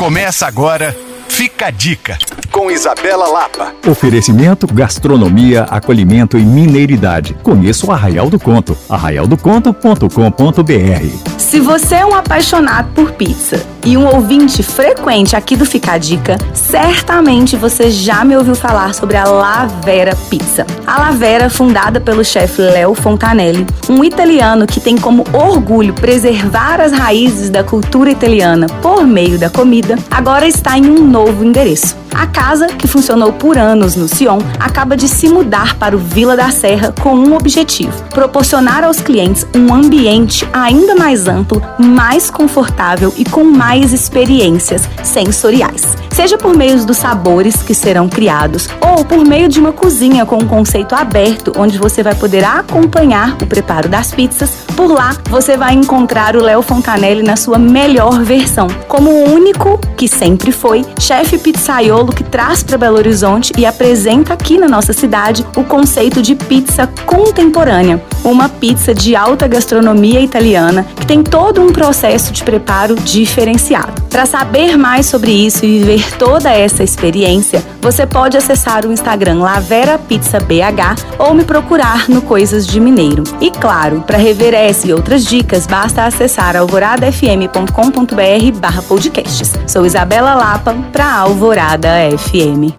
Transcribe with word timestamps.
Começa 0.00 0.46
agora, 0.46 0.96
fica 1.28 1.66
a 1.66 1.70
dica, 1.70 2.16
com 2.50 2.70
Isabela 2.70 3.28
Lapa. 3.28 3.74
Oferecimento, 3.86 4.66
gastronomia, 4.66 5.64
acolhimento 5.64 6.38
e 6.38 6.42
mineiridade. 6.42 7.34
Conheça 7.42 7.86
o 7.86 7.92
Arraial 7.92 8.30
do 8.30 8.40
Conto, 8.40 8.74
arraialdoconto.com.br. 8.88 11.29
Se 11.50 11.58
você 11.58 11.96
é 11.96 12.06
um 12.06 12.14
apaixonado 12.14 12.94
por 12.94 13.10
pizza 13.10 13.66
e 13.84 13.96
um 13.96 14.06
ouvinte 14.06 14.62
frequente 14.62 15.34
aqui 15.34 15.56
do 15.56 15.66
Fica 15.66 15.94
a 15.94 15.98
Dica, 15.98 16.38
certamente 16.54 17.56
você 17.56 17.90
já 17.90 18.24
me 18.24 18.36
ouviu 18.36 18.54
falar 18.54 18.94
sobre 18.94 19.16
a 19.16 19.24
Lavera 19.24 20.14
Pizza. 20.30 20.64
A 20.86 21.00
Lavera, 21.00 21.50
fundada 21.50 22.00
pelo 22.00 22.24
chefe 22.24 22.62
Léo 22.62 22.94
Fontanelli, 22.94 23.66
um 23.88 24.04
italiano 24.04 24.64
que 24.64 24.78
tem 24.78 24.96
como 24.96 25.24
orgulho 25.32 25.92
preservar 25.92 26.80
as 26.80 26.92
raízes 26.92 27.50
da 27.50 27.64
cultura 27.64 28.12
italiana 28.12 28.68
por 28.80 29.04
meio 29.04 29.36
da 29.36 29.50
comida, 29.50 29.98
agora 30.08 30.46
está 30.46 30.78
em 30.78 30.88
um 30.88 31.04
novo 31.04 31.44
endereço. 31.44 31.96
A 32.20 32.26
casa, 32.26 32.66
que 32.66 32.86
funcionou 32.86 33.32
por 33.32 33.56
anos 33.56 33.96
no 33.96 34.06
Sion, 34.06 34.40
acaba 34.58 34.94
de 34.94 35.08
se 35.08 35.26
mudar 35.26 35.76
para 35.76 35.96
o 35.96 35.98
Vila 35.98 36.36
da 36.36 36.50
Serra 36.50 36.92
com 37.00 37.14
um 37.14 37.34
objetivo: 37.34 37.94
proporcionar 38.10 38.84
aos 38.84 39.00
clientes 39.00 39.46
um 39.56 39.72
ambiente 39.72 40.46
ainda 40.52 40.94
mais 40.94 41.26
amplo, 41.26 41.62
mais 41.78 42.28
confortável 42.28 43.10
e 43.16 43.24
com 43.24 43.42
mais 43.42 43.94
experiências 43.94 44.86
sensoriais. 45.02 45.96
Seja 46.10 46.36
por 46.36 46.54
meio 46.54 46.84
dos 46.84 46.98
sabores 46.98 47.62
que 47.62 47.74
serão 47.74 48.06
criados 48.06 48.68
ou 48.82 49.02
por 49.02 49.24
meio 49.24 49.48
de 49.48 49.58
uma 49.58 49.72
cozinha 49.72 50.26
com 50.26 50.36
um 50.36 50.46
conceito 50.46 50.94
aberto, 50.94 51.54
onde 51.56 51.78
você 51.78 52.02
vai 52.02 52.14
poder 52.14 52.44
acompanhar 52.44 53.32
o 53.40 53.46
preparo 53.46 53.88
das 53.88 54.12
pizzas. 54.12 54.50
Por 54.80 54.92
lá, 54.92 55.14
você 55.28 55.58
vai 55.58 55.74
encontrar 55.74 56.34
o 56.34 56.42
Léo 56.42 56.62
Fontanelli 56.62 57.22
na 57.22 57.36
sua 57.36 57.58
melhor 57.58 58.22
versão, 58.22 58.66
como 58.88 59.10
o 59.10 59.30
único 59.30 59.78
que 59.94 60.08
sempre 60.08 60.50
foi 60.50 60.86
chefe 60.98 61.36
pizzaiolo 61.36 62.10
que 62.14 62.24
traz 62.24 62.62
para 62.62 62.78
Belo 62.78 62.96
Horizonte 62.96 63.52
e 63.58 63.66
apresenta 63.66 64.32
aqui 64.32 64.56
na 64.56 64.66
nossa 64.66 64.94
cidade 64.94 65.46
o 65.54 65.64
conceito 65.64 66.22
de 66.22 66.34
pizza 66.34 66.88
contemporânea, 67.04 68.02
uma 68.24 68.48
pizza 68.48 68.94
de 68.94 69.16
alta 69.16 69.46
gastronomia 69.46 70.20
italiana 70.20 70.86
que 70.96 71.06
tem 71.06 71.22
todo 71.22 71.62
um 71.62 71.72
processo 71.72 72.32
de 72.32 72.42
preparo 72.42 72.94
diferenciado. 72.94 74.00
Para 74.10 74.26
saber 74.26 74.76
mais 74.76 75.06
sobre 75.06 75.30
isso 75.30 75.64
e 75.64 75.78
viver 75.78 76.16
toda 76.16 76.50
essa 76.50 76.82
experiência, 76.82 77.62
você 77.80 78.06
pode 78.06 78.36
acessar 78.36 78.84
o 78.84 78.92
Instagram 78.92 79.40
Lavera 79.40 79.98
Pizza 79.98 80.38
BH 80.38 81.16
ou 81.18 81.34
me 81.34 81.44
procurar 81.44 82.08
no 82.08 82.22
Coisas 82.22 82.66
de 82.66 82.80
Mineiro. 82.80 83.22
E 83.40 83.50
claro, 83.50 84.02
para 84.06 84.18
rever 84.18 84.54
essa 84.54 84.88
e 84.88 84.92
outras 84.92 85.24
dicas, 85.24 85.66
basta 85.66 86.04
acessar 86.04 86.56
alvoradafm.com.br 86.56 88.58
barra 88.60 88.82
podcasts. 88.82 89.52
Sou 89.66 89.86
Isabela 89.86 90.34
Lapa 90.34 90.74
para 90.92 91.12
Alvorada 91.12 91.88
FM. 92.18 92.74